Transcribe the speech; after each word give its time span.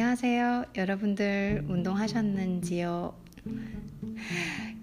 안녕하세요. 0.00 0.66
여러분들 0.76 1.64
운동하셨는지요? 1.68 3.20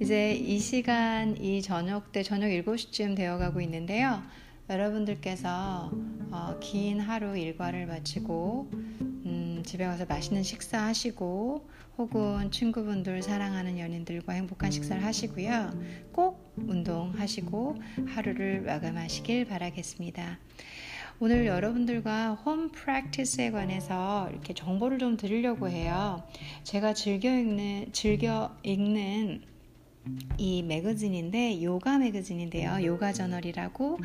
이제 0.01 0.33
이 0.33 0.59
시간, 0.59 1.37
이 1.37 1.61
저녁 1.61 2.11
때, 2.11 2.21
저녁 2.21 2.49
7시쯤 2.49 3.15
되어 3.15 3.37
가고 3.37 3.61
있는데요. 3.61 4.21
여러분들께서 4.69 5.89
어, 6.31 6.59
긴 6.59 6.99
하루 6.99 7.37
일과를 7.37 7.85
마치고, 7.85 8.69
음, 8.73 9.63
집에 9.65 9.85
가서 9.85 10.03
맛있는 10.03 10.43
식사 10.43 10.83
하시고, 10.83 11.65
혹은 11.97 12.51
친구분들, 12.51 13.23
사랑하는 13.23 13.79
연인들과 13.79 14.33
행복한 14.33 14.69
식사를 14.69 15.01
하시고요. 15.01 15.79
꼭 16.11 16.53
운동하시고 16.57 17.77
하루를 18.07 18.63
마감하시길 18.63 19.45
바라겠습니다. 19.45 20.39
오늘 21.19 21.45
여러분들과 21.45 22.33
홈 22.33 22.69
프랙티스에 22.69 23.51
관해서 23.51 24.27
이렇게 24.31 24.53
정보를 24.53 24.99
좀 24.99 25.15
드리려고 25.15 25.69
해요. 25.69 26.23
제가 26.63 26.93
즐겨 26.93 27.29
읽는 27.29 27.93
즐겨 27.93 28.53
읽는 28.63 29.41
이 30.37 30.61
매거진인데 30.61 31.63
요가 31.63 31.97
매거진인데요. 31.97 32.83
요가 32.83 33.11
저널이라고 33.13 33.97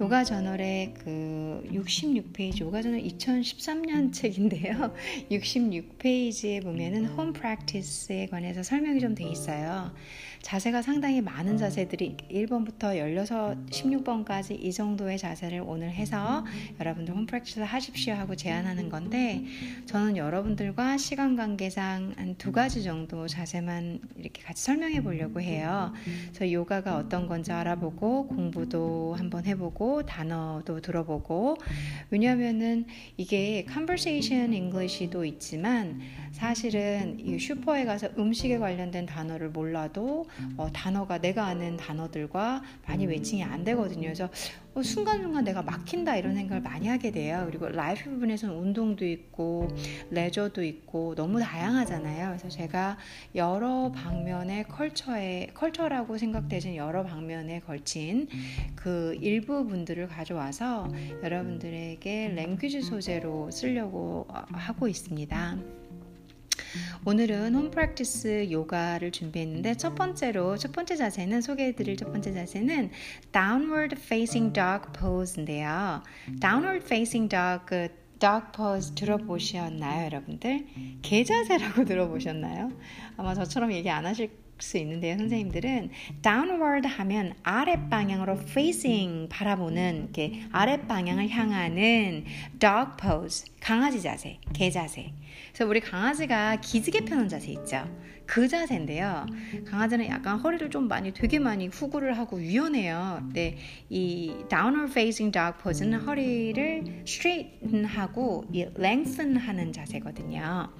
요가 0.00 0.24
저널의 0.24 0.94
그 0.94 1.68
66페이지 1.72 2.60
요가 2.60 2.80
저널 2.80 3.02
2013년 3.02 4.12
책인데요. 4.12 4.94
66페이지에 5.30 6.62
보면은 6.62 7.06
홈 7.06 7.32
프랙티스에 7.32 8.26
관해서 8.28 8.62
설명이 8.62 9.00
좀 9.00 9.14
돼 9.14 9.24
있어요. 9.28 9.92
자세가 10.42 10.82
상당히 10.82 11.20
많은 11.20 11.56
자세들이 11.56 12.16
1번부터 12.30 12.96
16, 12.96 13.70
16번까지 13.70 14.62
이 14.62 14.72
정도의 14.72 15.16
자세를 15.16 15.62
오늘 15.64 15.90
해서 15.90 16.44
여러분들 16.80 17.14
홈 17.14 17.26
프랙티스 17.26 17.60
하십시오 17.60 18.14
하고 18.14 18.34
제안하는 18.36 18.88
건데 18.88 19.44
저는 19.86 20.16
여러분들과 20.16 20.98
시간 20.98 21.36
관계상 21.36 22.14
한 22.16 22.32
두 22.42 22.50
가지 22.50 22.82
정도 22.82 23.28
자세만 23.28 24.00
이렇게 24.16 24.42
같이 24.42 24.64
설명해 24.64 25.02
보려고 25.02 25.40
해요. 25.40 25.92
그래서 26.32 26.50
요가가 26.50 26.96
어떤 26.96 27.28
건지 27.28 27.52
알아보고 27.52 28.26
공부도 28.26 29.14
한번 29.16 29.44
해보고 29.46 30.06
단어도 30.06 30.80
들어보고 30.80 31.56
왜냐하면은 32.10 32.86
이게 33.16 33.64
conversation 33.70 34.52
English도 34.52 35.24
있지만 35.24 36.00
사실은 36.32 37.20
이 37.20 37.38
슈퍼에 37.38 37.84
가서 37.84 38.08
음식에 38.18 38.58
관련된 38.58 39.06
단어를 39.06 39.50
몰라도 39.50 40.26
어, 40.56 40.68
단어가 40.72 41.18
내가 41.18 41.44
아는 41.46 41.76
단어들과 41.76 42.62
많이 42.86 43.06
매칭이 43.06 43.44
안 43.44 43.64
되거든요. 43.64 44.02
그래서 44.02 44.28
어, 44.74 44.82
순간순간 44.82 45.44
내가 45.44 45.62
막힌다 45.62 46.16
이런 46.16 46.34
생각을 46.34 46.62
많이 46.62 46.88
하게 46.88 47.10
돼요. 47.10 47.44
그리고 47.46 47.68
life 47.68 48.10
부분에서는 48.10 48.54
운동도 48.56 49.04
있고 49.04 49.68
레저도 50.10 50.64
있고 50.64 51.14
너무 51.14 51.38
다양하잖아요. 51.40 52.28
그래서 52.28 52.48
제가 52.48 52.96
여러 53.34 53.92
방면의 53.92 54.64
culture에 54.68 55.48
culture라고 55.52 56.16
생각되는 56.16 56.76
여러 56.76 57.02
방면에 57.02 57.60
걸친 57.60 58.28
그 58.74 59.16
일부 59.20 59.66
분들을 59.66 60.08
가져와서 60.08 60.88
여러분들에게 61.22 62.28
language 62.34 62.80
소재로 62.80 63.50
쓰려고 63.50 64.26
어, 64.28 64.44
하고 64.52 64.88
있습니다. 64.88 65.81
오늘은 67.04 67.54
home 67.54 67.70
practice 67.70 68.48
요가를 68.50 69.10
준비했는데 69.10 69.74
첫 69.76 69.94
번째로 69.94 70.56
첫 70.56 70.72
번째 70.72 70.96
자세는 70.96 71.42
소개해드릴 71.42 71.96
첫 71.96 72.12
번째 72.12 72.32
자세는 72.32 72.90
downward 73.32 73.96
facing 73.98 74.52
dog 74.52 74.86
pose인데요. 74.98 76.02
downward 76.40 76.84
facing 76.84 77.28
dog 77.28 77.64
그 77.66 77.88
dog 78.18 78.46
pose 78.54 78.94
들어보셨나요, 78.94 80.04
여러분들? 80.06 80.66
개 81.02 81.24
자세라고 81.24 81.84
들어보셨나요? 81.86 82.70
아마 83.16 83.34
저처럼 83.34 83.72
얘기 83.72 83.90
안 83.90 84.06
하실 84.06 84.30
수 84.62 84.78
있는데요, 84.78 85.18
선생님들은 85.18 85.90
downward 86.22 86.88
하면 86.88 87.34
아랫 87.42 87.90
방향으로 87.90 88.38
facing 88.38 89.28
바라보는 89.28 90.04
이렇게 90.04 90.42
아랫 90.52 90.86
방향을 90.88 91.28
향하는 91.28 92.24
dog 92.58 92.92
pose 93.00 93.52
강아지 93.60 94.00
자세, 94.00 94.38
개 94.52 94.70
자세. 94.70 95.12
그래서 95.52 95.68
우리 95.68 95.80
강아지가 95.80 96.56
기지개 96.56 97.04
펴는 97.04 97.28
자세 97.28 97.52
있죠. 97.52 97.86
그 98.24 98.48
자세인데요. 98.48 99.26
강아지는 99.66 100.06
약간 100.06 100.38
허리를 100.38 100.70
좀 100.70 100.88
많이 100.88 101.12
되게 101.12 101.38
많이 101.38 101.66
후구를 101.66 102.16
하고 102.16 102.40
유연해요. 102.40 103.28
네, 103.32 103.58
이 103.90 104.34
downward 104.48 104.90
facing 104.92 105.32
dog 105.32 105.58
pose는 105.62 106.00
허리를 106.00 107.02
straight하고 107.06 108.46
lengthen하는 108.78 109.72
자세거든요. 109.72 110.70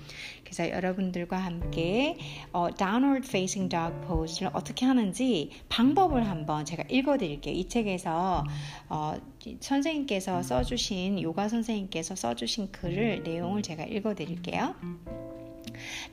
그래서 0.53 0.71
여러분들과 0.71 1.39
함께 1.39 2.19
어, 2.53 2.69
downward 2.77 3.27
facing 3.27 3.71
dog 3.75 4.07
pose를 4.07 4.51
어떻게 4.53 4.85
하는지 4.85 5.51
방법을 5.71 6.29
한번 6.29 6.67
제가 6.67 6.85
읽어드릴게요. 6.91 7.55
이 7.55 7.67
책에서 7.69 8.45
어, 8.91 9.15
선생님께서 9.61 10.43
써주신 10.43 11.23
요가 11.23 11.49
선생님께서 11.49 12.15
써주신 12.15 12.71
글을 12.71 13.23
내용을 13.23 13.63
제가 13.63 13.85
읽어드릴게요. 13.85 14.75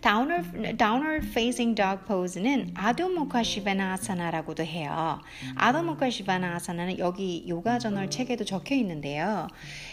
Downward, 0.02 0.78
downward 0.78 1.28
facing 1.28 1.76
dog 1.76 2.06
pose는 2.08 2.72
아도모카 2.74 3.44
시바나아사나라고도 3.44 4.64
해요. 4.64 5.20
아도모카 5.56 6.10
시바나아사나는 6.10 7.00
여기 7.00 7.46
요가 7.48 7.80
저널 7.80 8.10
책에도 8.10 8.46
적혀 8.46 8.76
있는데요. 8.76 9.48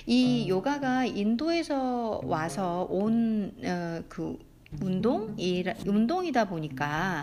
이 0.07 0.49
요가가 0.49 1.05
인도에서 1.05 2.21
와서 2.25 2.87
온그 2.91 3.53
어, 3.65 4.56
운동 4.83 5.37
운동이다 5.87 6.49
보니까 6.49 7.23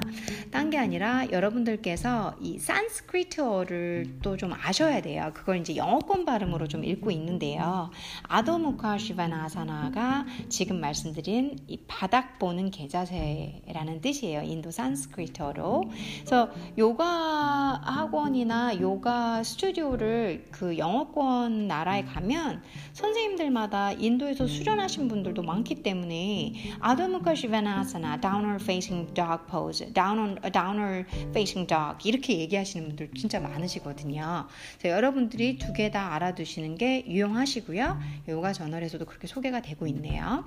딴 0.51 0.69
게 0.69 0.77
아니라 0.77 1.29
여러분들께서 1.31 2.35
이 2.41 2.57
산스크리트어를 2.57 4.19
또 4.21 4.33
좀 4.37 4.51
아셔야 4.51 5.01
돼요. 5.01 5.31
그걸 5.33 5.59
이제 5.59 5.75
영어권 5.75 6.25
발음으로 6.25 6.67
좀 6.67 6.83
읽고 6.83 7.11
있는데요. 7.11 7.91
아도무카 8.23 8.97
시바나아사나가 8.97 10.25
지금 10.49 10.81
말씀드린 10.81 11.59
이 11.67 11.77
바닥 11.87 12.39
보는 12.39 12.71
계자세라는 12.71 14.01
뜻이에요. 14.01 14.41
인도 14.41 14.71
산스크리트어로. 14.71 15.83
그래서 16.17 16.49
요가 16.77 17.79
학원이나 17.85 18.79
요가 18.81 19.43
스튜디오를 19.43 20.47
그 20.51 20.77
영어권 20.77 21.67
나라에 21.67 22.03
가면 22.03 22.63
선생님들마다 22.93 23.91
인도에서 23.93 24.47
수련하신 24.47 25.07
분들도 25.07 25.41
많기 25.43 25.75
때문에 25.75 26.53
아도무카 26.79 27.35
Shivanasana, 27.43 28.21
downward 28.21 28.61
facing 28.63 29.13
dog 29.13 29.45
pose, 29.47 29.83
down 29.93 30.17
on, 30.17 30.51
downward 30.53 31.05
facing 31.31 31.67
dog 31.67 31.97
이렇게 32.07 32.39
얘기하시는 32.39 32.87
분들 32.87 33.11
진짜 33.17 33.39
많으시거든요. 33.41 34.47
그래서 34.79 34.95
여러분들이 34.95 35.57
두 35.57 35.73
개 35.73 35.91
다 35.91 36.13
알아두시는 36.13 36.75
게 36.77 37.03
유용하시고요. 37.05 37.99
요가 38.29 38.53
저널에서도 38.53 39.03
그렇게 39.05 39.27
소개가 39.27 39.61
되고 39.61 39.85
있네요. 39.87 40.45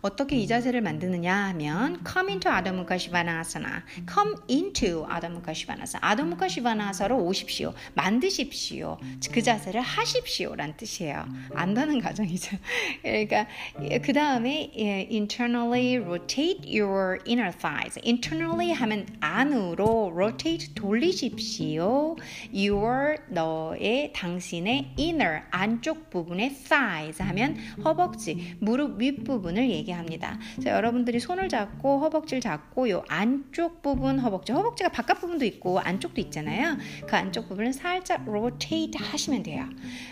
어떻게 0.00 0.36
이 0.36 0.46
자세를 0.46 0.80
만드느냐 0.80 1.48
하면 1.48 2.04
come 2.06 2.30
into 2.30 2.50
Mukha 2.72 2.94
Svanasana, 2.94 3.82
come 4.06 4.34
into 4.48 5.04
Svanasana, 5.52 6.00
Adho 6.02 6.24
Mukha 6.24 6.46
Svanasana로 6.46 7.18
오십시오, 7.18 7.74
만드십시오, 7.94 8.98
그 9.32 9.42
자세를 9.42 9.80
하십시오 9.80 10.54
란 10.54 10.76
뜻이에요. 10.76 11.26
안다는 11.54 12.00
가정이죠. 12.00 12.56
그러니까 13.02 13.48
그 14.02 14.12
다음에 14.12 14.70
internally 15.10 15.96
rotate 15.96 16.60
your 16.64 17.18
inner 17.26 17.50
thighs. 17.50 17.98
internally 18.04 18.72
하면 18.72 19.06
안으로 19.20 20.12
rotate 20.14 20.74
돌리십시오. 20.74 22.16
your 22.54 23.16
너의 23.28 24.12
당신의 24.14 24.94
inner 24.96 25.42
안쪽 25.50 26.10
부분의 26.10 26.50
thighs 26.50 27.20
하면 27.20 27.56
허벅지, 27.84 28.56
무릎 28.60 29.00
윗부분을 29.00 29.68
얘기 29.70 29.87
얘기합니다. 29.92 30.38
자, 30.62 30.70
여러분들이 30.70 31.20
손을 31.20 31.48
잡고 31.48 32.00
허벅지를 32.00 32.40
잡고 32.40 32.90
요 32.90 33.04
안쪽 33.08 33.82
부분 33.82 34.18
허벅지, 34.18 34.52
허벅지가 34.52 34.90
바깥 34.90 35.20
부분도 35.20 35.44
있고 35.44 35.78
안쪽도 35.80 36.20
있잖아요. 36.22 36.76
그 37.06 37.16
안쪽 37.16 37.48
부분을 37.48 37.72
살짝 37.72 38.24
rotate 38.26 38.98
하시면 39.00 39.42
돼요. 39.42 39.64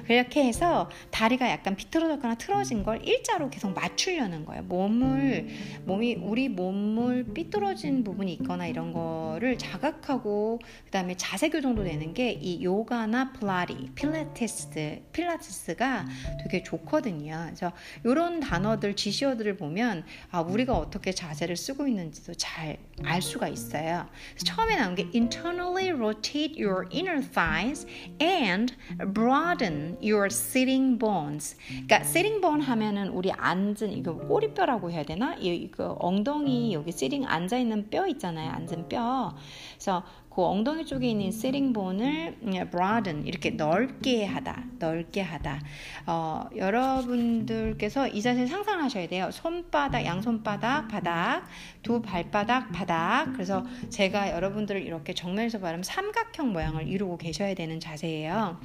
그렇게 0.07 0.45
해서 0.45 0.89
다리가 1.11 1.51
약간 1.51 1.77
비틀어졌거나 1.77 2.37
틀어진 2.37 2.83
걸 2.83 3.07
일자로 3.07 3.51
계속 3.51 3.75
맞추려는 3.75 4.45
거예요. 4.45 4.63
몸을 4.65 5.49
몸이 5.85 6.17
우리 6.23 6.49
몸을 6.49 7.25
삐뚤어진 7.35 8.05
부분이 8.05 8.33
있거나 8.35 8.67
이런 8.67 8.93
거를 8.93 9.59
자각하고 9.59 10.61
그다음에 10.85 11.17
자세 11.17 11.49
교정도 11.49 11.85
되는 11.85 12.15
게 12.15 12.37
이 12.47 12.63
요가나 12.63 13.33
플라리, 13.33 13.91
필라테스, 13.95 15.03
필라테스가 15.13 16.07
되게 16.43 16.63
좋거든요. 16.63 17.43
그래서 17.47 17.73
이런 18.05 18.41
단어들 18.41 18.95
지시어들을 18.95 19.57
보면 19.57 19.66
보면 19.67 20.05
아, 20.31 20.41
우리가 20.41 20.77
어떻게 20.77 21.13
자세를 21.13 21.57
쓰고 21.57 21.87
있는지도 21.87 22.35
잘 22.35 22.79
알 23.05 23.21
수가 23.21 23.49
있어요. 23.49 24.07
처음에 24.39 24.77
나온 24.77 24.95
게 24.95 25.09
internally 25.15 25.91
rotate 25.91 26.63
your 26.63 26.89
inner 26.93 27.21
thighs 27.21 27.87
and 28.21 28.75
broaden 29.13 29.99
your 30.03 30.27
sitting 30.27 30.99
bones. 30.99 31.57
그러니까 31.69 31.97
sitting 32.01 32.41
bone 32.41 32.63
하면은 32.63 33.09
우리 33.09 33.31
앉은 33.33 33.93
이거 33.93 34.15
꼬리뼈라고 34.17 34.91
해야 34.91 35.03
되나? 35.03 35.35
이거 35.35 35.97
엉덩이 36.01 36.73
여기 36.73 36.89
sitting 36.91 37.27
앉아 37.27 37.59
있는 37.59 37.91
뼈 37.91 38.07
있잖아요. 38.07 38.51
앉은 38.51 38.89
뼈. 38.89 39.37
그래서 39.75 40.03
그 40.37 40.45
엉덩이 40.45 40.85
쪽에 40.85 41.09
있는 41.09 41.33
세링본을 41.33 42.41
broaden 42.71 43.27
이렇게 43.27 43.53
넓게 43.53 44.27
하다, 44.27 44.65
넓게 44.79 45.23
하다. 45.23 45.63
어, 46.07 46.51
여러분들께서 46.55 48.09
이 48.09 48.21
자세 48.21 48.47
상상하셔야 48.47 49.09
돼요. 49.09 49.31
손바닥, 49.33 50.05
양손바닥, 50.05 50.89
바닥, 50.89 51.47
두 51.83 52.03
발바닥, 52.03 52.71
바닥. 52.71 53.33
그래서 53.33 53.65
제가 53.89 54.33
여러분들을 54.33 54.83
이렇게 54.83 55.15
정면에서 55.15 55.59
바르면 55.59 55.83
삼각형 55.85 56.53
모양을 56.53 56.87
이루고 56.87 57.17
계셔야 57.17 57.55
되는 57.55 57.81
자세예요. 57.81 58.61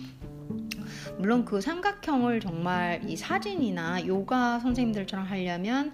물론 1.17 1.45
그 1.45 1.61
삼각형을 1.61 2.41
정말 2.41 3.01
이 3.07 3.15
사진이나 3.15 4.05
요가 4.07 4.59
선생님들처럼 4.59 5.25
하려면 5.25 5.93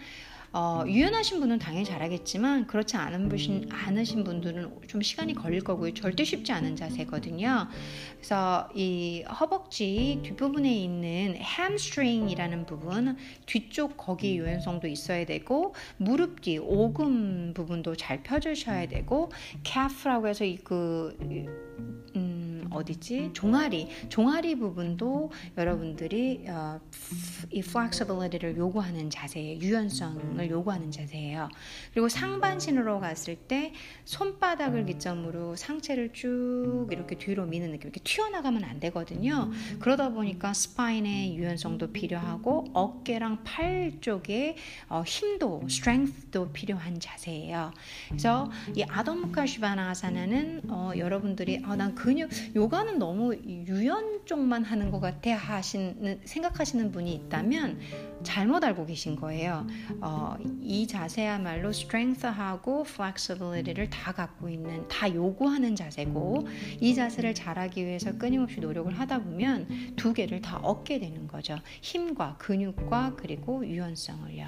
어, 0.53 0.83
유연하신 0.87 1.39
분은 1.39 1.59
당연히 1.59 1.85
잘하겠지만 1.85 2.67
그렇지 2.67 2.95
않은 2.97 3.29
분, 3.29 3.69
않으신 3.69 4.23
분들은 4.23 4.87
좀 4.87 5.01
시간이 5.01 5.33
걸릴 5.33 5.63
거고요. 5.63 5.93
절대 5.93 6.23
쉽지 6.23 6.51
않은 6.53 6.75
자세거든요. 6.75 7.67
그래서 8.15 8.69
이 8.73 9.23
허벅지 9.23 10.19
뒷부분에 10.23 10.73
있는 10.73 11.35
햄스트링이라는 11.35 12.65
부분 12.65 13.17
뒤쪽 13.45 13.97
거기 13.97 14.37
유연성도 14.37 14.87
있어야 14.87 15.25
되고 15.25 15.75
무릎 15.97 16.41
뒤 16.41 16.57
오금 16.57 17.53
부분도 17.53 17.95
잘 17.95 18.23
펴주셔야 18.23 18.87
되고 18.87 19.31
calf라고 19.63 20.27
해서 20.27 20.45
이그 20.45 21.17
음, 21.21 22.26
어디지? 22.71 23.31
종아리, 23.33 23.89
종아리 24.09 24.55
부분도 24.55 25.31
여러분들이 25.57 26.45
어, 26.47 26.79
이 27.51 27.59
flexibility를 27.59 28.57
요구하는 28.57 29.09
자세예요. 29.09 29.59
유연성을 29.59 30.49
요구하는 30.49 30.91
자세예요. 30.91 31.49
그리고 31.93 32.09
상반신으로 32.09 32.99
갔을 32.99 33.35
때 33.35 33.73
손바닥을 34.05 34.85
기점으로 34.85 35.55
상체를 35.55 36.13
쭉 36.13 36.87
이렇게 36.91 37.17
뒤로 37.17 37.45
미는 37.45 37.71
느낌, 37.71 37.89
이렇게 37.89 37.99
튀어나가면 38.03 38.63
안 38.63 38.79
되거든요. 38.79 39.51
그러다 39.79 40.09
보니까 40.09 40.53
스파인의 40.53 41.35
유연성도 41.35 41.91
필요하고 41.91 42.65
어깨랑 42.73 43.43
팔 43.43 43.93
쪽에 44.01 44.55
어, 44.89 45.03
힘도, 45.05 45.61
strength도 45.65 46.51
필요한 46.51 46.99
자세예요. 46.99 47.71
그래서 48.09 48.49
이 48.75 48.83
아도무카 48.83 49.45
슈바나사나는 49.45 50.61
어, 50.69 50.91
여러분들이 50.97 51.61
아, 51.63 51.75
난 51.75 51.95
근육 51.95 52.29
요가는 52.67 52.99
너무 52.99 53.33
유연 53.33 54.25
쪽만 54.25 54.65
하는 54.65 54.91
것 54.91 54.99
같아 54.99 55.33
하시는 55.35 56.19
생각하시는 56.25 56.91
분이 56.91 57.13
있다면 57.13 57.79
잘못 58.23 58.61
알고 58.61 58.85
계신 58.85 59.15
거예요. 59.15 59.65
어, 60.01 60.35
이 60.61 60.85
자세야말로 60.85 61.69
strength하고 61.69 62.81
flexibility를 62.85 63.89
다 63.89 64.11
갖고 64.11 64.49
있는 64.49 64.85
다 64.89 65.13
요구하는 65.13 65.77
자세고 65.77 66.45
이 66.81 66.93
자세를 66.93 67.33
잘하기 67.33 67.85
위해서 67.85 68.17
끊임없이 68.17 68.59
노력을 68.59 68.91
하다 68.99 69.23
보면 69.23 69.93
두 69.95 70.13
개를 70.13 70.41
다 70.41 70.57
얻게 70.57 70.99
되는 70.99 71.25
거죠. 71.25 71.57
힘과 71.81 72.35
근육과 72.37 73.13
그리고 73.15 73.65
유연성을요. 73.65 74.45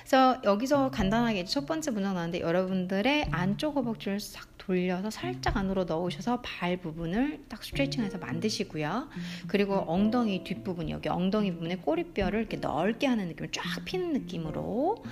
그래서 0.00 0.40
여기서 0.42 0.90
간단하게 0.90 1.44
첫 1.44 1.66
번째 1.66 1.90
문장 1.90 2.14
나왔는데 2.14 2.40
여러분들의 2.40 3.28
안쪽 3.30 3.76
허벅지를 3.76 4.18
싹 4.18 4.49
돌려서 4.70 5.10
살짝 5.10 5.56
안으로 5.56 5.82
넣으셔서 5.82 6.42
발 6.42 6.76
부분을 6.76 7.42
딱 7.48 7.64
스트레칭해서 7.64 8.18
만드시고요. 8.18 9.08
그리고 9.48 9.74
엉덩이 9.88 10.44
뒷부분 10.44 10.90
여기 10.90 11.08
엉덩이 11.08 11.52
부분에 11.54 11.78
꼬리뼈를 11.78 12.38
이렇게 12.38 12.56
넓게 12.56 13.08
하는 13.08 13.26
느낌을 13.26 13.50
쫙 13.50 13.64
피는 13.84 14.12
느낌으로 14.12 15.04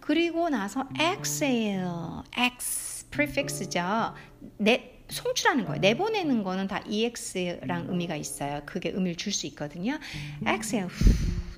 그리고 0.00 0.50
나서 0.50 0.84
exhale, 1.00 1.88
x 2.36 3.06
prefix죠. 3.08 4.12
내 4.58 5.00
송출하는 5.08 5.64
거예요. 5.64 5.80
내보내는 5.80 6.42
거는 6.42 6.68
다 6.68 6.82
ex랑 6.86 7.86
의미가 7.88 8.16
있어요. 8.16 8.60
그게 8.66 8.90
의미를 8.90 9.16
줄 9.16 9.32
수 9.32 9.46
있거든요. 9.46 9.98
exhale 10.46 10.90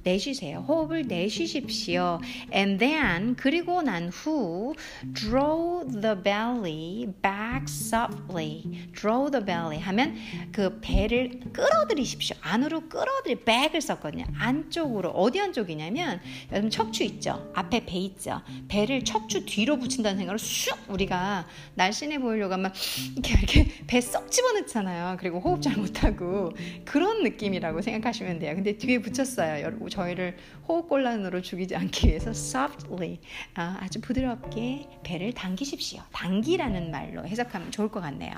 내쉬세요. 0.09 0.65
호흡을 0.67 1.07
내쉬십시오. 1.07 2.21
And 2.55 2.79
then 2.79 3.37
그리고 3.37 3.83
난 3.83 4.09
후 4.09 4.75
draw 5.13 5.85
the 5.87 6.15
belly 6.23 7.07
back 7.23 7.65
softly. 7.69 8.63
draw 8.95 9.31
the 9.31 9.45
belly 9.45 9.79
하면 9.79 10.17
그 10.53 10.81
배를 10.81 11.41
끌어들이십시오. 11.53 12.37
안으로 12.41 12.89
끌어들이 12.89 13.45
back을 13.45 13.81
썼거든요. 13.81 14.25
안쪽으로 14.39 15.11
어디 15.11 15.41
안쪽이냐면 15.41 16.21
여러분 16.53 16.71
척추 16.71 17.03
있죠. 17.05 17.51
앞에 17.55 17.85
배 17.85 17.99
있죠. 17.99 18.41
배를 18.69 19.05
척추 19.05 19.45
뒤로 19.45 19.79
붙인다는 19.79 20.19
생각으로 20.19 20.39
쑥 20.39 20.79
우리가 20.89 21.47
날씬해 21.75 22.19
보이려고 22.21 22.55
하면 22.55 22.73
이렇게 23.13 23.35
이렇게 23.35 23.69
배 23.87 24.01
쏙 24.01 24.31
집어넣잖아요. 24.31 25.17
그리고 25.21 25.39
호흡 25.41 25.61
잘 25.61 25.77
못하고 25.77 26.51
그런 26.85 27.23
느낌이라고 27.25 27.83
생각하시면 27.83 28.39
돼요. 28.39 28.55
근데 28.55 28.79
뒤에 28.79 29.01
붙였어요. 29.01 29.63
여러분 29.63 29.83
저희를 29.99 30.37
호흡곤란으로 30.69 31.43
죽이지 31.43 31.75
않기 31.75 32.09
위해서 32.09 32.31
softly 32.31 33.19
아, 33.55 33.79
아주 33.81 34.01
부드럽게 34.01 34.89
배를 35.03 35.33
당기십시오. 35.33 36.03
당기라는 36.13 36.91
말로 36.91 37.27
해석하면 37.27 37.73
좋을 37.73 37.89
것 37.89 38.01
같네요. 38.01 38.33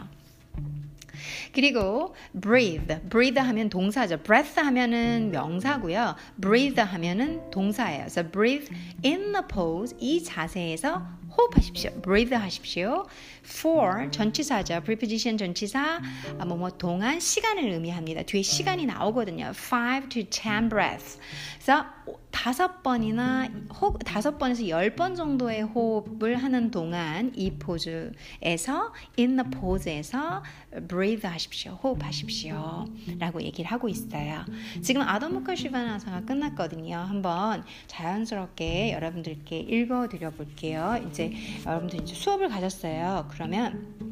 그리고 1.53 2.15
breathe, 2.41 3.01
breathe 3.11 3.43
하면 3.43 3.69
동사죠. 3.69 4.23
breath 4.23 4.59
하면은 4.59 5.31
명사고요. 5.33 6.17
breathe 6.41 6.83
하면은 6.83 7.51
동사예요. 7.51 8.01
그래서 8.05 8.31
breathe 8.31 8.75
in 9.05 9.33
the 9.33 9.45
pose 9.53 9.95
이 10.01 10.23
자세에서 10.23 11.07
호흡하십시오. 11.37 11.91
breathe 12.03 12.37
하십시오. 12.37 13.07
for 13.45 14.11
전치사죠. 14.11 14.81
preposition 14.83 15.39
전치사 15.39 16.01
뭐뭐 16.39 16.57
뭐 16.57 16.71
동안 16.71 17.21
시간을 17.21 17.65
의미합니다. 17.71 18.23
뒤에 18.23 18.43
시간이 18.43 18.87
나오거든요. 18.87 19.53
5 19.55 20.09
to 20.09 20.25
10 20.31 20.69
breaths. 20.69 21.19
그래서 21.55 21.87
다섯 22.31 22.83
번이나 22.83 23.49
호, 23.81 23.97
다섯 23.99 24.39
번에서 24.39 24.67
열 24.69 24.91
번 24.97 25.15
정도의 25.15 25.63
호흡을 25.63 26.37
하는 26.37 26.71
동안 26.71 27.33
이 27.37 27.53
포즈에서 27.53 28.93
in 29.19 29.37
the 29.37 29.51
pose에서 29.51 30.43
breathe 30.89 31.29
하십시오. 31.29 31.79
호흡하십시오. 31.83 32.87
라고 33.19 33.41
얘기를 33.43 33.71
하고 33.71 33.89
있어요. 33.89 34.45
지금 34.83 35.03
아도무카 35.03 35.55
슈바나사가 35.55 36.23
끝났거든요. 36.23 36.97
한번 36.97 37.65
자연스럽게 37.87 38.93
여러분들께 38.93 39.59
읽어 39.59 40.09
드려 40.09 40.31
볼게요. 40.31 41.03
이제 41.09 41.20
여러분들 41.67 42.01
이제 42.03 42.15
수업을 42.15 42.49
가졌어요. 42.49 43.27
그러면 43.31 44.11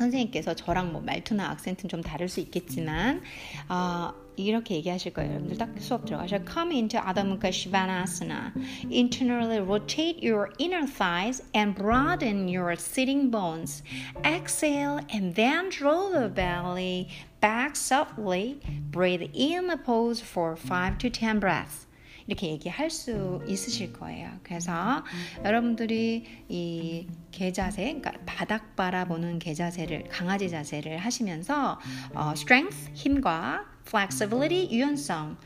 선생님께서 0.00 0.54
저랑 0.54 0.92
뭐 0.92 1.02
말투나 1.02 1.50
악센트는 1.50 1.88
좀 1.88 2.02
다를 2.02 2.28
수 2.28 2.40
있겠지만 2.40 3.22
어, 3.68 4.12
이렇게 4.36 4.76
얘기하실 4.76 5.12
거예요. 5.12 5.32
여러분들 5.32 5.58
딱 5.58 5.68
수업 5.78 6.06
들어가셔. 6.06 6.38
Come 6.46 6.74
into 6.74 6.98
Adho 6.98 7.22
Mukha 7.24 7.50
Svanasana. 7.50 8.52
Internally 8.90 9.60
rotate 9.60 10.22
your 10.22 10.50
inner 10.58 10.86
thighs 10.86 11.42
and 11.54 11.74
broaden 11.74 12.48
your 12.48 12.72
sitting 12.76 13.30
bones. 13.30 13.82
Exhale 14.24 15.00
and 15.12 15.34
then 15.34 15.68
draw 15.68 16.08
the 16.08 16.28
belly 16.28 17.08
back 17.40 17.76
softly. 17.76 18.60
Breathe 18.90 19.28
in 19.34 19.66
the 19.66 19.76
pose 19.76 20.20
for 20.20 20.56
5 20.56 20.98
to 20.98 21.10
10 21.10 21.40
breaths. 21.40 21.86
이렇게 22.30 22.46
얘기할 22.46 22.90
수 22.90 23.42
있으실 23.48 23.92
거예요. 23.92 24.30
그래서 24.44 25.04
여러분들이 25.44 26.24
이 26.48 27.06
개자세, 27.32 27.82
그러니까 27.82 28.12
바닥 28.24 28.76
바라보는 28.76 29.40
개자세를 29.40 30.04
강아지 30.08 30.48
자세를 30.48 30.98
하시면서 30.98 31.80
어, 32.14 32.30
strength 32.34 32.90
힘과 32.94 33.66
flexibility 33.84 34.70
유연성 34.70 35.36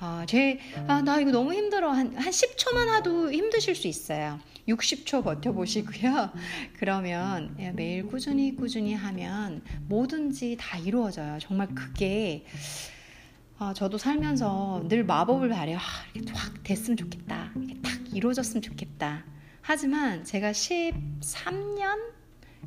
아, 0.00 0.26
제, 0.28 0.58
아, 0.86 1.00
나 1.00 1.18
이거 1.18 1.30
너무 1.30 1.54
힘들어. 1.54 1.90
한, 1.90 2.14
한 2.14 2.30
10초만 2.30 2.88
하도 2.88 3.32
힘드실 3.32 3.74
수 3.74 3.88
있어요. 3.88 4.38
60초 4.68 5.24
버텨보시고요. 5.24 6.30
그러면 6.78 7.56
예, 7.58 7.70
매일 7.70 8.06
꾸준히 8.06 8.54
꾸준히 8.54 8.92
하면 8.92 9.62
뭐든지 9.86 10.58
다 10.60 10.76
이루어져요. 10.76 11.38
정말 11.40 11.68
그게 11.68 12.44
아, 13.58 13.72
저도 13.72 13.98
살면서 13.98 14.84
늘 14.88 15.04
마법을 15.04 15.48
바래요. 15.48 15.78
아, 15.78 15.80
이렇게 16.14 16.32
확 16.32 16.62
됐으면 16.64 16.96
좋겠다. 16.96 17.52
이렇게 17.56 17.80
딱 17.80 17.92
이루어졌으면 18.14 18.62
좋겠다. 18.62 19.24
하지만 19.60 20.24
제가 20.24 20.52
13년 20.52 21.98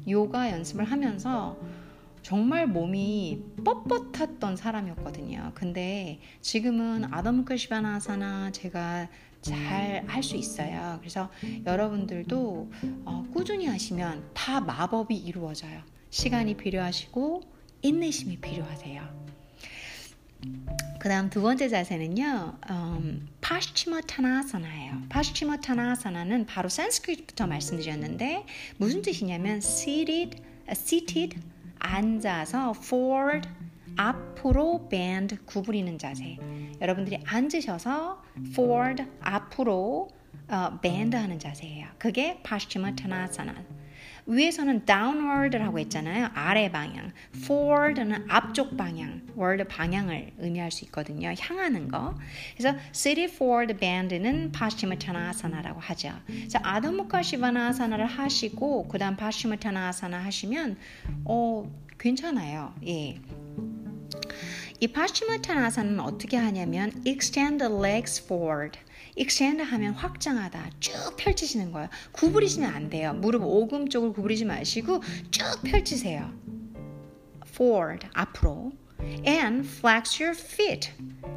요가 0.07 0.49
연습을 0.51 0.85
하면서 0.85 1.57
정말 2.23 2.67
몸이 2.67 3.41
뻣뻣했던 3.63 4.55
사람이었거든요. 4.57 5.51
근데 5.53 6.19
지금은 6.41 7.13
아담크시바나사나 7.13 8.51
제가 8.51 9.07
잘 9.41 10.03
할 10.07 10.23
수 10.23 10.35
있어요. 10.35 10.97
그래서 10.99 11.29
여러분들도 11.65 12.71
어, 13.05 13.25
꾸준히 13.33 13.65
하시면 13.67 14.31
다 14.33 14.59
마법이 14.59 15.15
이루어져요. 15.15 15.81
시간이 16.09 16.57
필요하시고 16.57 17.41
인내심이 17.81 18.37
필요하세요. 18.37 19.27
그 20.99 21.09
다음 21.09 21.29
두 21.29 21.41
번째 21.41 21.69
자세는요, 21.69 22.57
음, 22.69 23.27
파시치머타나사나예요. 23.41 25.03
파시치머타나사나는 25.09 26.45
바로 26.45 26.69
산스크리트부터 26.69 27.47
말씀드렸는데 27.47 28.45
무슨 28.77 29.01
뜻이냐면 29.01 29.57
seated, 29.57 30.41
seated 30.69 31.39
앉아서 31.79 32.73
forward 32.75 33.47
앞으로 33.95 34.87
bend 34.89 35.37
구부리는 35.45 35.97
자세. 35.97 36.37
여러분들이 36.81 37.19
앉으셔서 37.25 38.23
forward 38.49 39.03
앞으로 39.21 40.09
어, 40.49 40.79
bend 40.81 41.15
하는 41.15 41.39
자세예요. 41.39 41.87
그게 41.97 42.39
파시치머타나사나. 42.43 43.55
위에서는 44.27 44.85
downward라고 44.85 45.79
했잖아요. 45.79 46.29
아래 46.33 46.69
방향. 46.69 47.11
forward는 47.35 48.25
앞쪽 48.27 48.75
방향, 48.75 49.21
word 49.37 49.63
방향을 49.65 50.33
의미할 50.37 50.69
수 50.69 50.83
있거든요. 50.85 51.33
향하는 51.39 51.87
거. 51.87 52.15
그래서 52.57 52.77
city 52.91 53.33
forward 53.33 53.73
band는 53.75 54.51
파시마타나아사나라고 54.51 55.79
하죠. 55.79 56.11
자, 56.49 56.59
아다무카 56.63 57.23
시바나아사나를 57.23 58.05
하시고 58.05 58.87
그다음 58.89 59.15
파시마타나아사나 59.15 60.23
하시면 60.25 60.77
어 61.25 61.71
괜찮아요. 61.97 62.73
예. 62.85 63.19
이 64.79 64.87
파시마타나아사는 64.87 65.99
어떻게 65.99 66.37
하냐면 66.37 66.91
extend 67.05 67.63
the 67.63 67.73
legs 67.73 68.23
forward. 68.23 68.79
extend 69.17 69.63
하면 69.63 69.93
확장하다. 69.93 70.69
쭉 70.79 70.93
펼치시는 71.17 71.71
거예요. 71.71 71.89
구부리시면 72.11 72.71
안 72.71 72.89
돼요. 72.89 73.13
무릎 73.13 73.41
오금 73.43 73.89
쪽을 73.89 74.13
구부리지 74.13 74.45
마시고 74.45 75.01
쭉 75.31 75.43
펼치세요. 75.63 76.31
forward 77.47 78.07
앞으로. 78.13 78.71
And 79.25 79.67
flex 79.67 80.21
your 80.21 80.37
feet. 80.37 80.91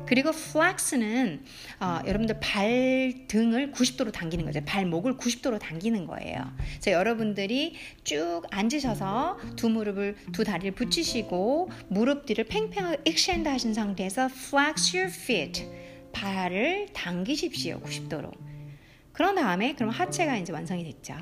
그리고 0.07 0.31
flex는 0.31 1.45
어, 1.81 2.01
여러분들 2.07 2.41
발등을 2.41 3.73
90도로 3.73 4.13
당기는 4.13 4.45
거죠. 4.45 4.61
발목을 4.65 5.17
90도로 5.17 5.59
당기는 5.59 6.07
거예요. 6.07 6.53
그래서 6.73 6.93
여러분들이 6.93 7.75
쭉 8.05 8.43
앉으셔서 8.51 9.39
두 9.57 9.69
무릎을 9.69 10.17
두 10.33 10.45
다리를 10.45 10.73
붙이시고 10.73 11.71
무릎 11.89 12.27
뒤를 12.27 12.45
팽팽하게 12.45 13.03
extend 13.07 13.49
하신 13.49 13.75
상태에서 13.75 14.27
flex 14.27 14.97
your 14.97 15.13
feet. 15.13 15.67
발을 16.13 16.89
당기십시오. 16.93 17.81
90도로. 17.81 18.33
그런 19.13 19.35
다음에 19.35 19.75
그럼 19.75 19.91
하체가 19.91 20.37
이제 20.39 20.53
완성이 20.53 20.85
됐죠. 20.85 21.15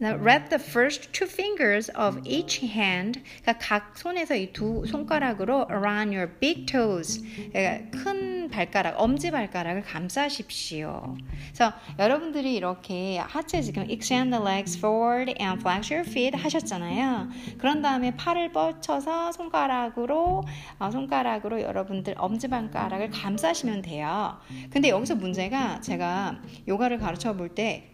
Now 0.00 0.16
wrap 0.16 0.48
the 0.48 0.60
first 0.62 1.12
two 1.12 1.26
fingers 1.26 1.90
of 1.90 2.20
each 2.24 2.62
hand. 2.62 3.20
그러니까 3.42 3.58
각 3.58 3.98
손에서 3.98 4.36
이 4.36 4.52
두 4.52 4.86
손가락으로 4.86 5.66
around 5.68 6.14
your 6.14 6.30
big 6.38 6.66
toes. 6.66 7.20
그러니까 7.52 7.90
큰 7.90 8.48
발가락, 8.48 8.94
엄지 8.96 9.32
발가락을 9.32 9.82
감싸십시오. 9.82 11.16
그래서 11.48 11.72
여러분들이 11.98 12.54
이렇게 12.54 13.18
하체 13.18 13.60
지금 13.60 13.90
extend 13.90 14.30
the 14.30 14.40
legs 14.40 14.78
forward 14.78 15.34
and 15.40 15.60
flex 15.60 15.92
your 15.92 16.08
feet 16.08 16.36
하셨잖아요. 16.36 17.28
그런 17.58 17.82
다음에 17.82 18.14
팔을 18.16 18.52
뻗쳐서 18.52 19.32
손가락으로 19.32 20.44
어, 20.78 20.90
손가락으로 20.92 21.60
여러분들 21.60 22.14
엄지 22.18 22.46
발가락을 22.46 23.10
감싸시면 23.10 23.82
돼요. 23.82 24.38
근데 24.70 24.90
여기서 24.90 25.16
문제가 25.16 25.80
제가 25.80 26.40
요가를 26.68 26.98
가르쳐 26.98 27.34
볼때 27.36 27.90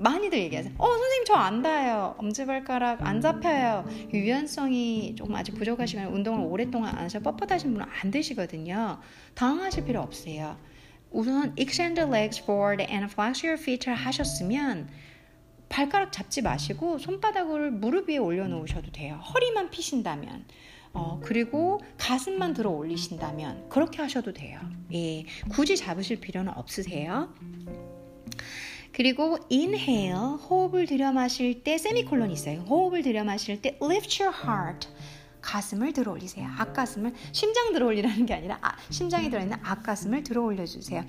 많이들 0.00 0.38
얘기하세요. 0.38 0.74
어, 0.78 0.86
선생님 0.86 1.24
저 1.26 1.34
안 1.34 1.62
닿아요. 1.62 2.14
엄지발가락 2.18 3.06
안 3.06 3.20
잡혀요. 3.20 3.84
유연성이 4.12 5.14
조금 5.16 5.34
아직 5.36 5.52
부족하시거나 5.54 6.08
운동을 6.08 6.46
오랫동안 6.46 6.96
안 6.96 7.04
하셔 7.04 7.18
뻣뻣하신 7.20 7.72
분은 7.72 7.82
안 8.02 8.10
되시거든요. 8.10 9.00
당황하실 9.34 9.84
필요 9.84 10.00
없어요. 10.00 10.56
우선 11.10 11.54
extend 11.58 12.00
the 12.00 12.08
legs 12.10 12.40
forward 12.42 12.82
and 12.82 13.12
flex 13.12 13.44
your 13.44 13.60
feet를 13.60 13.94
하셨으면 13.94 14.88
발가락 15.68 16.12
잡지 16.12 16.42
마시고 16.42 16.98
손바닥을 16.98 17.70
무릎 17.70 18.08
위에 18.08 18.18
올려놓으셔도 18.18 18.92
돼요. 18.92 19.16
허리만 19.16 19.70
피신다면. 19.70 20.44
어, 20.92 21.20
그리고 21.22 21.80
가슴만 21.98 22.52
들어 22.52 22.70
올리신다면 22.70 23.68
그렇게 23.68 24.02
하셔도 24.02 24.32
돼요. 24.32 24.58
예, 24.92 25.24
굳이 25.48 25.76
잡으실 25.76 26.20
필요는 26.20 26.52
없으세요. 26.56 27.32
그리고 28.92 29.38
inhale 29.50 30.36
호흡을 30.48 30.86
들여 30.86 31.12
마실 31.12 31.62
때 31.62 31.78
세미콜론 31.78 32.30
있어요. 32.30 32.60
호흡을 32.60 33.02
들여 33.02 33.24
마실 33.24 33.60
때 33.62 33.78
lift 33.82 34.22
your 34.22 34.36
heart 34.44 34.88
가슴을 35.40 35.92
들어 35.92 36.12
올리세요. 36.12 36.48
앞가슴을 36.58 37.14
심장 37.32 37.72
들어 37.72 37.86
올리라는 37.86 38.26
게 38.26 38.34
아니라 38.34 38.58
아, 38.60 38.76
심장이 38.90 39.30
들어 39.30 39.40
있는 39.40 39.56
앞가슴을 39.62 40.22
들어 40.22 40.42
올려 40.42 40.66
주세요. 40.66 41.02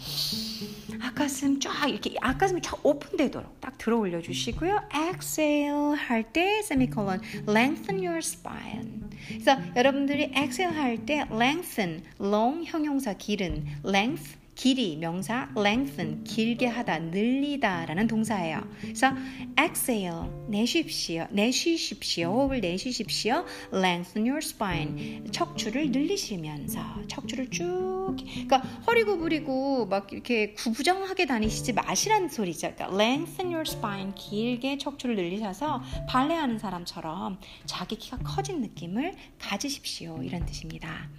앞가슴 1.02 1.60
쫙 1.60 1.88
이렇게 1.90 2.16
앞가슴이 2.22 2.62
쫙 2.62 2.80
오픈되도록 2.86 3.60
딱 3.60 3.78
들어 3.78 3.98
올려 3.98 4.22
주시고요. 4.22 4.88
exhale 4.94 5.96
할 5.96 6.24
때 6.32 6.62
세미콜론 6.64 7.22
lengthen 7.48 7.98
your 8.00 8.20
spine. 8.20 9.02
그래서 9.28 9.58
여러분들이 9.76 10.32
exhale 10.36 10.74
할 10.76 11.06
때 11.06 11.26
lengthen 11.32 12.04
long 12.20 12.64
형용사 12.64 13.14
길은 13.14 13.66
length 13.86 14.40
길이 14.62 14.96
명사 14.96 15.50
lengthen 15.58 16.24
길게 16.24 16.68
하다 16.68 17.00
늘리다라는 17.00 18.06
동사예요. 18.06 18.62
그래서 18.80 19.12
exhale 19.60 20.30
내쉽시오 20.50 21.25
내쉬십시오 21.32 22.32
호흡을 22.32 22.62
내쉬십시오 22.62 23.44
lengthen 23.74 24.30
your 24.30 24.38
spine 24.38 25.24
척추를 25.32 25.89
늘리시면서 25.89 26.80
척추를 27.08 27.50
쭉 27.50 28.15
그러니까 28.18 28.60
허리 28.86 29.03
구부리고 29.03 29.88
막 29.88 30.13
이렇게 30.13 30.53
구부정하게 30.53 31.25
다니시지 31.25 31.74
마시라는 31.74 32.30
소리죠. 32.30 32.75
그러니까 32.75 32.96
lengthen 33.03 33.51
your 33.51 33.63
spine 33.68 34.13
길게 34.13 34.77
척추를 34.77 35.15
늘리셔서 35.15 35.82
발레하는 36.08 36.60
사람처럼 36.60 37.39
자기 37.65 37.96
키가 37.96 38.20
커진 38.20 38.62
느낌을 38.62 39.15
가지십시오 39.39 40.22
이런 40.22 40.46
뜻입니다. 40.46 41.10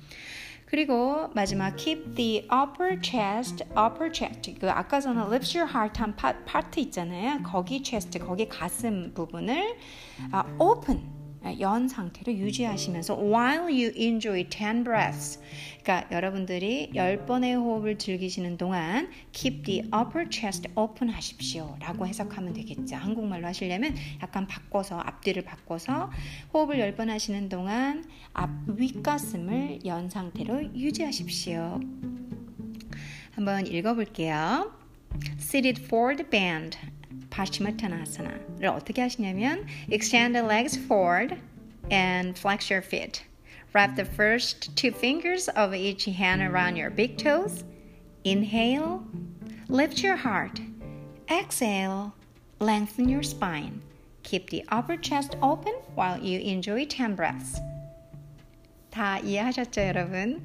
그리고 0.73 1.29
마지막 1.35 1.77
keep 1.77 2.15
the 2.15 2.49
upper 2.51 2.99
chest, 3.03 3.63
upper 3.77 4.11
chest. 4.11 4.55
그 4.59 4.71
아까 4.71 5.01
전에 5.01 5.21
lift 5.27 5.59
your 5.59 5.71
heart 5.71 6.01
한 6.01 6.17
파, 6.17 6.33
파트 6.47 6.81
있잖아요. 6.81 7.43
거기 7.43 7.83
chest, 7.85 8.19
거기 8.19 8.49
가슴 8.49 9.13
부분을 9.13 9.77
아, 10.31 10.45
open 10.59 11.22
연 11.61 11.89
상태로 11.89 12.33
유지하시면서 12.33 13.17
while 13.19 13.63
you 13.63 13.93
enjoy 13.97 14.49
10 14.49 14.85
breaths. 14.85 15.41
그러니까 15.83 16.09
여러분들이 16.15 16.91
10번의 16.95 17.55
호흡을 17.57 17.99
즐기시는 17.99 18.57
동안 18.57 19.11
keep 19.33 19.65
the 19.65 19.83
upper 19.87 20.29
chest 20.31 20.69
open 20.77 21.11
하십시오 21.11 21.77
라고 21.81 22.07
해석하면 22.07 22.53
되겠죠. 22.53 22.97
한국말로 22.97 23.47
하시려면 23.47 23.95
약간 24.23 24.47
바꿔서 24.47 25.01
앞뒤를 25.01 25.43
바꿔서 25.43 26.11
호흡을 26.55 26.77
10번 26.79 27.09
하시는 27.09 27.49
동안 27.49 28.05
앞 28.33 28.51
윗가슴을 28.69 29.81
연 29.85 30.09
상태로 30.09 30.75
유지하십시오. 30.75 31.81
한번 33.33 33.67
읽어볼게요. 33.67 34.73
Seated 35.39 35.83
forward 35.83 36.31
bend 36.31 36.79
파시마타나사나를 37.32 38.68
어떻게 38.68 39.02
하시냐면 39.02 39.66
extend 39.92 40.34
the 40.34 40.46
legs 40.46 40.78
forward 40.78 41.36
and 41.92 42.38
flex 42.38 42.72
your 42.72 42.82
feet. 42.86 43.24
Wrap 43.74 43.96
the 43.96 44.06
first 44.06 44.76
two 44.76 44.92
fingers 44.92 45.50
of 45.50 45.74
each 45.76 46.06
hand 46.06 46.42
around 46.42 46.78
your 46.78 46.90
big 46.90 47.18
toes. 47.18 47.64
Inhale, 48.24 49.04
lift 49.70 50.04
your 50.04 50.16
heart. 50.18 50.60
Exhale, 51.30 52.14
lengthen 52.60 53.08
your 53.10 53.24
spine. 53.24 53.82
Keep 54.24 54.50
the 54.50 54.64
upper 54.70 54.98
chest 54.98 55.36
open 55.42 55.74
while 55.96 56.18
you 56.20 56.40
enjoy 56.40 56.86
10 56.86 57.16
breaths. 57.16 57.60
다 58.90 59.20
이해하셨죠, 59.20 59.82
여러분? 59.82 60.42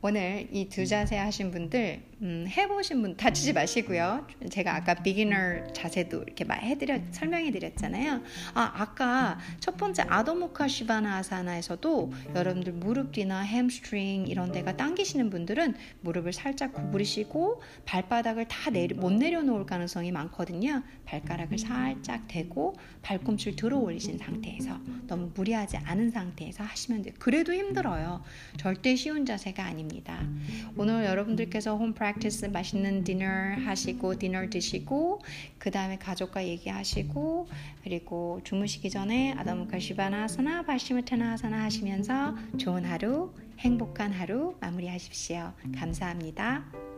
오늘 0.00 0.46
이 0.52 0.68
두 0.68 0.86
자세 0.86 1.16
하신 1.16 1.50
분들 1.50 2.00
음, 2.23 2.45
해보신 2.47 3.01
분 3.01 3.17
다치지 3.17 3.51
마시고요. 3.51 4.25
제가 4.49 4.73
아까 4.75 4.93
beginner 4.93 5.73
자세도 5.73 6.23
이렇게 6.23 6.45
해드려 6.49 6.97
설명해드렸잖아요. 7.11 8.21
아 8.53 8.71
아까 8.75 9.37
첫 9.59 9.75
번째 9.75 10.05
아도 10.07 10.34
무카 10.34 10.69
스바나 10.69 11.17
아사나에서도 11.17 12.13
여러분들 12.33 12.73
무릎 12.73 13.11
뒤나 13.11 13.41
햄스트링 13.41 14.27
이런 14.27 14.53
데가 14.53 14.77
당기시는 14.77 15.29
분들은 15.29 15.75
무릎을 15.99 16.31
살짝 16.31 16.71
구부리시고 16.71 17.61
발바닥을 17.85 18.47
다 18.47 18.71
내려, 18.71 18.95
못 18.95 19.11
내려놓을 19.11 19.65
가능성이 19.65 20.13
많거든요. 20.13 20.81
발가락을 21.03 21.57
살짝 21.57 22.29
대고 22.29 22.75
발꿈치를 23.01 23.57
들어 23.57 23.77
올리신 23.79 24.17
상태에서 24.17 24.79
너무 25.07 25.29
무리하지 25.35 25.75
않은 25.75 26.11
상태에서 26.11 26.63
하시면 26.63 27.01
돼요. 27.01 27.13
그래도 27.19 27.53
힘들어요. 27.53 28.23
절대 28.55 28.95
쉬운 28.95 29.25
자세가 29.25 29.65
아닙니다. 29.65 30.25
오늘 30.77 31.03
여러분들께서 31.03 31.75
홈 31.75 31.93
프랙 31.93 32.12
티스 32.19 32.45
맛있는 32.45 33.03
디너 33.03 33.25
하시고 33.65 34.17
디너 34.17 34.49
드시고 34.49 35.21
그 35.57 35.71
다음에 35.71 35.97
가족과 35.97 36.45
얘기하시고 36.45 37.47
그리고 37.83 38.41
주무시기 38.43 38.89
전에 38.89 39.33
아다무카 39.33 39.79
시바나사나 39.79 40.63
바시무타나사나 40.63 41.63
하시면서 41.63 42.35
좋은 42.57 42.85
하루 42.85 43.33
행복한 43.59 44.11
하루 44.11 44.55
마무리하십시오. 44.59 45.53
감사합니다. 45.77 46.92